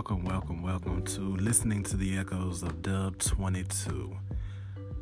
[0.00, 4.16] Welcome, welcome, welcome to listening to the echoes of Dub 22.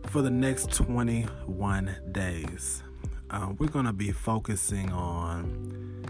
[0.09, 2.83] For the next 21 days,
[3.31, 6.05] uh, we're going to be focusing on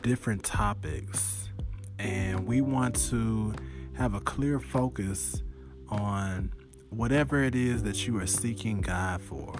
[0.00, 1.50] different topics,
[1.98, 3.54] and we want to
[3.98, 5.42] have a clear focus
[5.90, 6.50] on
[6.88, 9.54] whatever it is that you are seeking God for.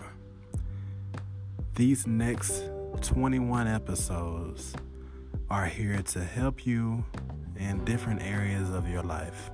[1.74, 2.62] These next
[3.02, 4.74] 21 episodes
[5.50, 7.04] are here to help you
[7.58, 9.50] in different areas of your life.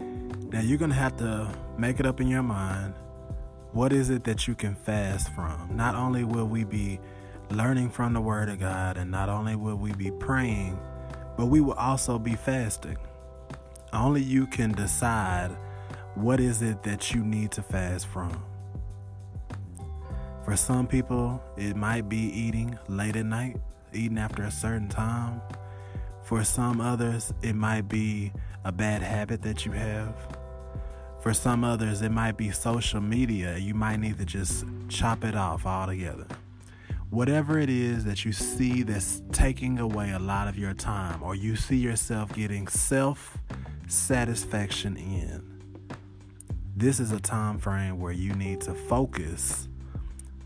[0.00, 2.94] Now, you're going to have to make it up in your mind
[3.74, 5.70] what is it that you can fast from?
[5.74, 7.00] Not only will we be
[7.50, 10.78] learning from the Word of God, and not only will we be praying,
[11.36, 12.96] but we will also be fasting.
[13.92, 15.50] Only you can decide
[16.14, 18.44] what is it that you need to fast from.
[20.44, 23.56] For some people, it might be eating late at night,
[23.92, 25.40] eating after a certain time.
[26.24, 28.32] For some others, it might be
[28.64, 30.14] a bad habit that you have.
[31.20, 33.58] For some others, it might be social media.
[33.58, 36.26] You might need to just chop it off altogether.
[37.10, 41.34] Whatever it is that you see that's taking away a lot of your time, or
[41.34, 43.36] you see yourself getting self
[43.86, 45.44] satisfaction in,
[46.74, 49.68] this is a time frame where you need to focus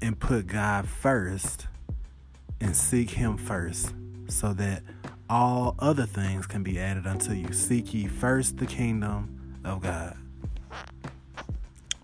[0.02, 1.68] and put God first
[2.60, 3.94] and seek Him first
[4.28, 4.82] so that
[5.28, 7.52] all other things can be added unto you.
[7.52, 10.16] Seek ye first the kingdom of God.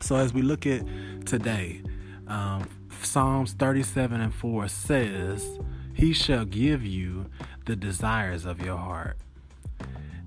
[0.00, 0.84] So, as we look at
[1.24, 1.82] today,
[2.28, 2.68] um,
[3.02, 5.58] Psalms 37 and 4 says,
[5.94, 7.30] He shall give you
[7.64, 9.16] the desires of your heart.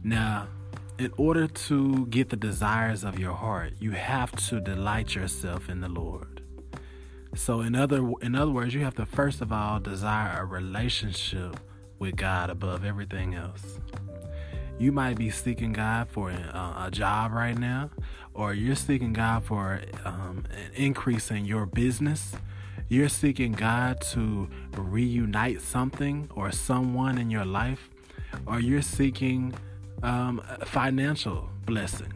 [0.03, 0.47] Now,
[0.97, 5.81] in order to get the desires of your heart, you have to delight yourself in
[5.81, 6.41] the Lord.
[7.35, 11.59] So, in other in other words, you have to first of all desire a relationship
[11.99, 13.79] with God above everything else.
[14.79, 17.89] You might be seeking God for a, a job right now,
[18.33, 22.33] or you're seeking God for um, an increase in your business.
[22.87, 27.89] You're seeking God to reunite something or someone in your life,
[28.45, 29.53] or you're seeking
[30.03, 32.13] um, financial blessing.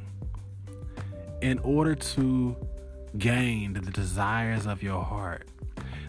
[1.41, 2.56] In order to
[3.18, 5.47] gain the desires of your heart,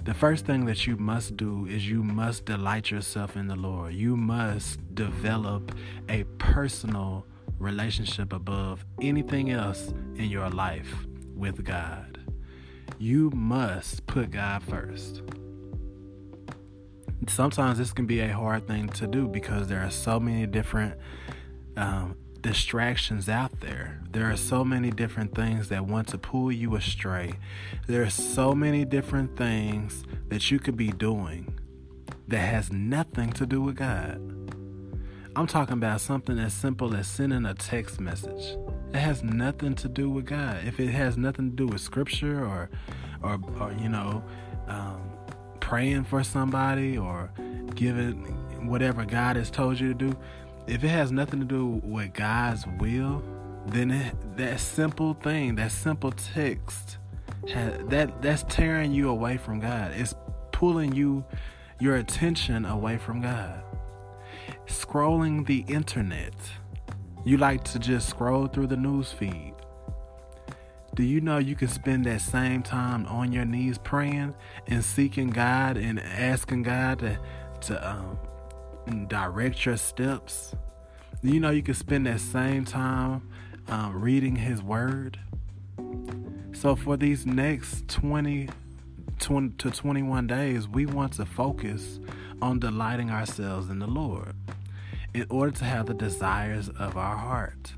[0.05, 3.95] the first thing that you must do is you must delight yourself in the Lord.
[3.95, 5.77] You must develop
[6.09, 7.25] a personal
[7.59, 10.93] relationship above anything else in your life
[11.37, 12.19] with God.
[12.99, 15.23] You must put God first.
[17.29, 20.99] Sometimes this can be a hard thing to do because there are so many different
[21.77, 24.01] um, distractions out there.
[24.11, 27.35] There are so many different things that want to pull you astray.
[27.87, 31.59] There are so many different things that you could be doing
[32.29, 34.21] that has nothing to do with God.
[35.35, 38.57] I'm talking about something as simple as sending a text message.
[38.93, 40.59] It has nothing to do with God.
[40.67, 42.69] If it has nothing to do with scripture or
[43.23, 44.23] or, or you know,
[44.67, 45.01] um,
[45.61, 47.31] praying for somebody or
[47.75, 48.25] giving
[48.67, 50.17] whatever God has told you to do,
[50.67, 53.23] if it has nothing to do with God's will,
[53.67, 56.99] then it, that simple thing, that simple text,
[57.45, 59.93] that that's tearing you away from God.
[59.95, 60.15] It's
[60.53, 61.25] pulling you
[61.81, 63.62] your attention away from God.
[64.67, 66.34] Scrolling the internet.
[67.25, 69.55] You like to just scroll through the news feed.
[70.94, 74.34] Do you know you can spend that same time on your knees praying
[74.67, 77.19] and seeking God and asking God to,
[77.62, 78.19] to um,
[79.09, 80.54] direct your steps.
[81.22, 83.28] You know, you can spend that same time
[83.69, 85.19] um, reading His Word.
[86.53, 88.48] So, for these next 20,
[89.19, 92.00] 20 to 21 days, we want to focus
[92.41, 94.34] on delighting ourselves in the Lord
[95.14, 97.75] in order to have the desires of our heart.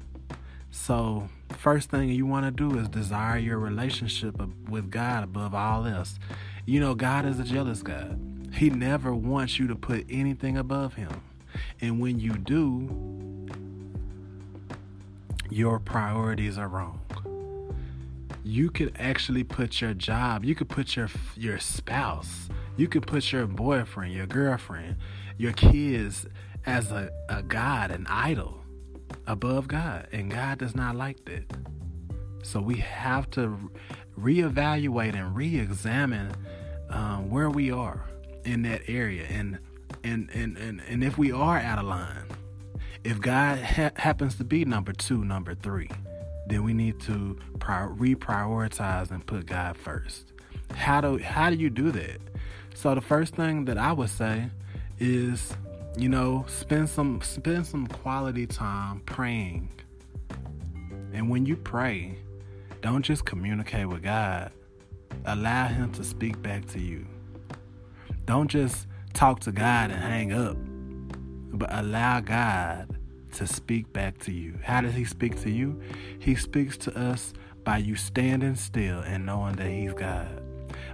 [0.70, 1.28] So,
[1.58, 6.18] first thing you want to do is desire your relationship with God above all else.
[6.66, 8.33] You know, God is a jealous God.
[8.54, 11.22] He never wants you to put anything above him.
[11.80, 13.48] And when you do,
[15.50, 17.00] your priorities are wrong.
[18.44, 23.32] You could actually put your job, you could put your your spouse, you could put
[23.32, 24.96] your boyfriend, your girlfriend,
[25.36, 26.26] your kids
[26.66, 28.60] as a, a God, an idol
[29.26, 30.06] above God.
[30.12, 31.50] And God does not like that.
[32.42, 33.70] So we have to
[34.18, 36.32] reevaluate and re examine
[36.90, 38.04] um, where we are
[38.44, 39.58] in that area and
[40.02, 42.26] and and and, and if we are out of line
[43.04, 45.90] if god ha- happens to be number two number three
[46.46, 50.32] then we need to pri- reprioritize and put god first
[50.72, 52.20] how do how do you do that
[52.74, 54.50] so the first thing that i would say
[54.98, 55.54] is
[55.96, 59.68] You know, spend some spend some quality time praying.
[61.12, 62.18] And when you pray,
[62.82, 64.50] don't just communicate with God.
[65.24, 67.06] Allow him to speak back to you.
[68.24, 70.56] Don't just talk to God and hang up,
[71.58, 72.98] but allow God
[73.32, 74.58] to speak back to you.
[74.62, 75.80] How does he speak to you?
[76.18, 77.32] He speaks to us
[77.64, 80.42] by you standing still and knowing that he's God.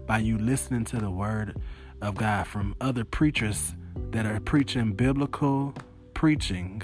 [0.06, 1.60] By you listening to the word
[2.00, 3.74] of God from other preachers
[4.10, 5.74] that are preaching biblical
[6.14, 6.82] preaching.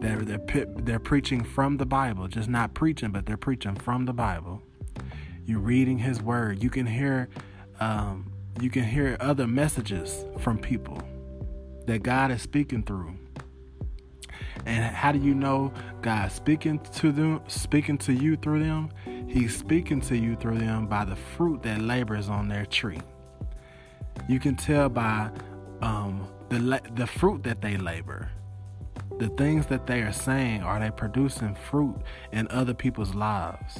[0.00, 4.12] They're, they're, they're preaching from the Bible, just not preaching, but they're preaching from the
[4.12, 4.62] Bible.
[5.46, 6.62] You're reading His Word.
[6.62, 7.28] You can hear,
[7.80, 8.29] um,
[8.60, 11.00] you can hear other messages from people
[11.86, 13.16] that God is speaking through.
[14.66, 18.90] And how do you know God speaking to them, speaking to you through them?
[19.26, 23.00] He's speaking to you through them by the fruit that labors on their tree.
[24.28, 25.30] You can tell by
[25.80, 28.30] um, the the fruit that they labor,
[29.18, 30.62] the things that they are saying.
[30.62, 31.96] Are they producing fruit
[32.32, 33.78] in other people's lives?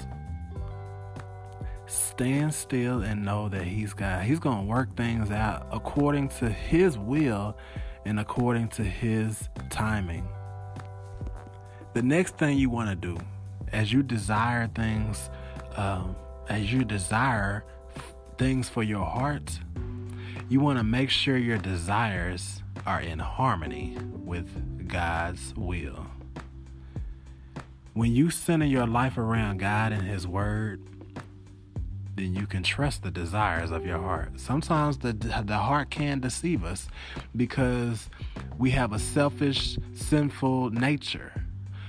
[1.91, 4.25] Stand still and know that He's God.
[4.25, 7.57] He's going to work things out according to His will
[8.05, 10.29] and according to His timing.
[11.95, 13.19] The next thing you want to do
[13.73, 15.31] as you desire things,
[15.77, 16.15] um,
[16.49, 17.65] as you desire
[18.39, 19.59] things for your heart,
[20.49, 26.07] you want to make sure your desires are in harmony with God's will.
[27.95, 30.81] When you center your life around God and His Word,
[32.21, 34.39] then you can trust the desires of your heart.
[34.39, 36.87] Sometimes the, the heart can deceive us
[37.35, 38.11] because
[38.59, 41.33] we have a selfish, sinful nature.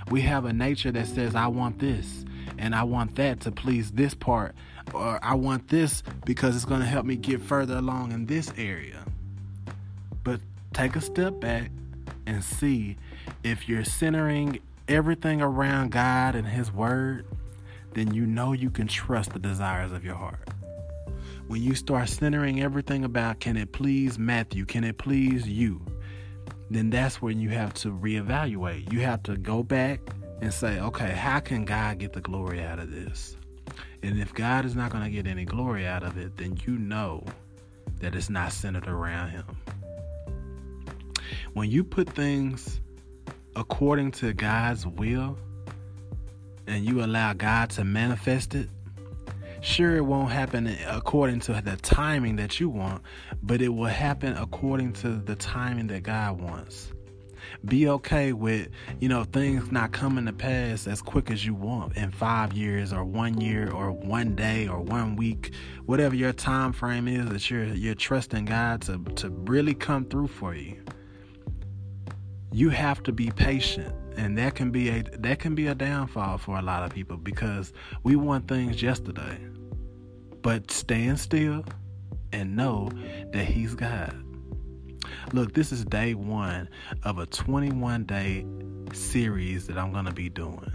[0.09, 2.25] We have a nature that says, I want this
[2.57, 4.55] and I want that to please this part
[4.93, 8.53] or I want this because it's going to help me get further along in this
[8.57, 9.03] area.
[10.23, 10.39] But
[10.73, 11.71] take a step back
[12.25, 12.95] and see
[13.43, 17.25] if you're centering everything around God and His Word,
[17.93, 20.47] then you know you can trust the desires of your heart.
[21.47, 25.85] When you start centering everything about can it please Matthew, can it please you,
[26.69, 28.91] then that's when you have to reevaluate.
[28.93, 29.99] You have to go back
[30.41, 33.35] and say, okay, how can God get the glory out of this?
[34.03, 36.77] And if God is not going to get any glory out of it, then you
[36.77, 37.25] know
[37.99, 39.45] that it's not centered around Him.
[41.53, 42.81] When you put things
[43.55, 45.37] according to God's will
[46.71, 48.69] and you allow God to manifest it,
[49.61, 53.03] sure, it won't happen according to the timing that you want,
[53.43, 56.91] but it will happen according to the timing that God wants.
[57.65, 58.69] Be okay with,
[58.99, 62.93] you know, things not coming to pass as quick as you want in five years
[62.93, 65.53] or one year or one day or one week,
[65.85, 70.27] whatever your time frame is that you're you're trusting God to, to really come through
[70.27, 70.81] for you.
[72.51, 76.37] You have to be patient and that can be a that can be a downfall
[76.37, 77.73] for a lot of people because
[78.03, 79.39] we want things yesterday.
[80.41, 81.63] But stand still
[82.33, 82.89] and know
[83.31, 84.15] that he's God.
[85.33, 86.69] Look, this is day one
[87.03, 88.45] of a 21 day
[88.93, 90.71] series that I'm going to be doing.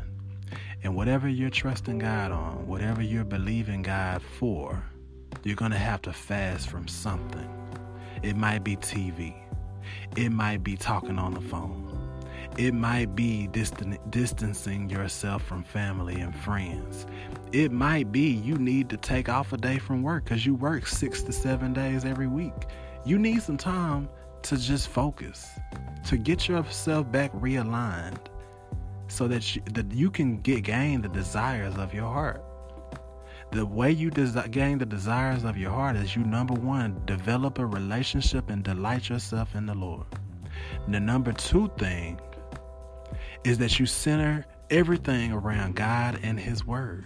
[0.83, 4.83] And whatever you're trusting God on, whatever you're believing God for,
[5.43, 7.49] you're going to have to fast from something.
[8.23, 9.35] It might be TV,
[10.17, 11.86] it might be talking on the phone.
[12.59, 17.07] It might be distan- distancing yourself from family and friends.
[17.53, 20.87] It might be you need to take off a day from work because you work
[20.87, 22.55] six to seven days every week.
[23.05, 24.09] You need some time
[24.43, 25.51] to just focus,
[26.07, 28.25] to get yourself back realigned
[29.09, 32.43] so that you, that you can get gain the desires of your heart.
[33.53, 37.59] The way you des- gain the desires of your heart is you number one develop
[37.59, 40.07] a relationship and delight yourself in the Lord.
[40.89, 42.19] The number two thing
[43.47, 47.05] is that you center everything around God and His Word.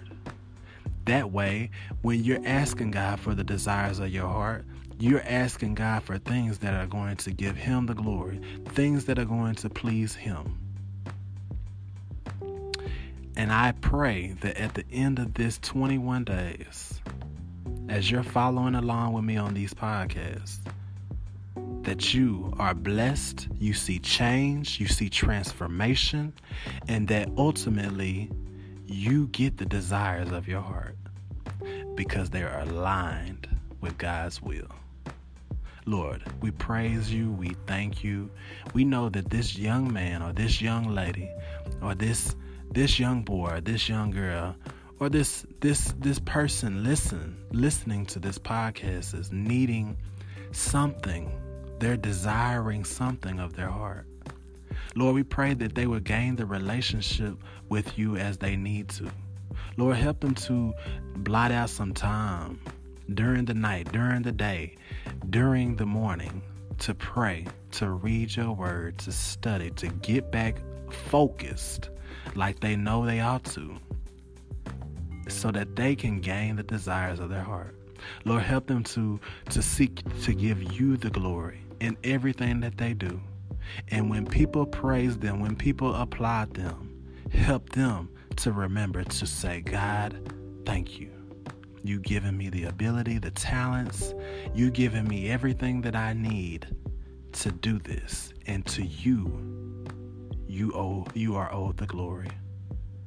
[1.04, 1.70] That way,
[2.00, 4.64] when you're asking God for the desires of your heart,
[4.98, 9.18] you're asking God for things that are going to give Him the glory, things that
[9.18, 10.58] are going to please Him.
[13.36, 17.02] And I pray that at the end of this 21 days,
[17.90, 20.56] as you're following along with me on these podcasts,
[21.90, 26.32] that you are blessed, you see change, you see transformation,
[26.86, 28.30] and that ultimately
[28.86, 30.96] you get the desires of your heart
[31.96, 33.48] because they are aligned
[33.80, 34.70] with God's will.
[35.84, 38.30] Lord, we praise you, we thank you.
[38.72, 41.28] We know that this young man or this young lady
[41.82, 42.36] or this
[42.70, 44.54] this young boy or this young girl
[45.00, 49.96] or this this this person listen listening to this podcast is needing
[50.52, 51.32] something
[51.80, 54.06] They're desiring something of their heart.
[54.94, 57.38] Lord, we pray that they would gain the relationship
[57.70, 59.10] with you as they need to.
[59.78, 60.74] Lord, help them to
[61.16, 62.60] blot out some time
[63.14, 64.76] during the night, during the day,
[65.30, 66.42] during the morning
[66.80, 70.60] to pray, to read your word, to study, to get back
[71.08, 71.88] focused
[72.34, 73.74] like they know they ought to,
[75.28, 77.74] so that they can gain the desires of their heart.
[78.26, 79.18] Lord, help them to,
[79.48, 83.20] to seek to give you the glory in everything that they do.
[83.88, 89.60] And when people praise them, when people applaud them, help them to remember to say,
[89.60, 90.34] God,
[90.64, 91.10] thank you.
[91.82, 94.14] You given me the ability, the talents.
[94.54, 96.66] You given me everything that I need
[97.32, 98.32] to do this.
[98.46, 99.86] And to you,
[100.46, 102.30] you owe you are owed the glory.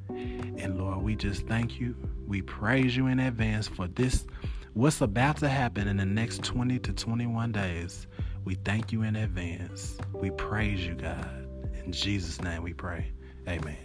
[0.10, 1.96] And Lord, we just thank you.
[2.26, 4.26] We praise you in advance for this
[4.74, 8.08] what's about to happen in the next 20 to 21 days.
[8.44, 9.98] We thank you in advance.
[10.12, 11.48] We praise you, God.
[11.86, 13.12] In Jesus' name we pray.
[13.48, 13.78] Amen.